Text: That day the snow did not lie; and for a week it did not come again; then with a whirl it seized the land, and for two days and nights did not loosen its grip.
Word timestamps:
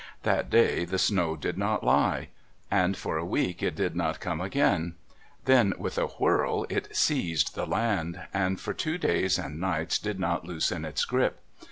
That 0.23 0.49
day 0.49 0.83
the 0.83 0.97
snow 0.97 1.35
did 1.35 1.59
not 1.59 1.83
lie; 1.83 2.29
and 2.71 2.97
for 2.97 3.17
a 3.19 3.23
week 3.23 3.61
it 3.61 3.75
did 3.75 3.95
not 3.95 4.19
come 4.19 4.41
again; 4.41 4.95
then 5.45 5.75
with 5.77 5.99
a 5.99 6.07
whirl 6.07 6.65
it 6.69 6.95
seized 6.95 7.53
the 7.53 7.67
land, 7.67 8.19
and 8.33 8.59
for 8.59 8.73
two 8.73 8.97
days 8.97 9.37
and 9.37 9.59
nights 9.61 9.99
did 9.99 10.19
not 10.19 10.43
loosen 10.43 10.85
its 10.85 11.05
grip. 11.05 11.39